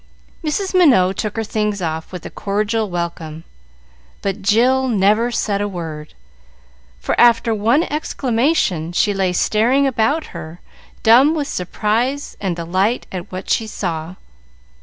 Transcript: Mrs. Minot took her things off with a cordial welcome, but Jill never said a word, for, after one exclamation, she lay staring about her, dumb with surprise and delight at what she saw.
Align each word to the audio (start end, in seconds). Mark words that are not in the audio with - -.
Mrs. 0.43 0.73
Minot 0.73 1.15
took 1.17 1.35
her 1.35 1.43
things 1.43 1.79
off 1.79 2.11
with 2.11 2.25
a 2.25 2.31
cordial 2.31 2.89
welcome, 2.89 3.43
but 4.23 4.41
Jill 4.41 4.87
never 4.87 5.29
said 5.29 5.61
a 5.61 5.67
word, 5.67 6.15
for, 6.99 7.13
after 7.21 7.53
one 7.53 7.83
exclamation, 7.83 8.93
she 8.93 9.13
lay 9.13 9.31
staring 9.31 9.85
about 9.85 10.25
her, 10.33 10.59
dumb 11.03 11.35
with 11.35 11.47
surprise 11.47 12.35
and 12.41 12.55
delight 12.55 13.05
at 13.11 13.31
what 13.31 13.47
she 13.47 13.67
saw. 13.67 14.15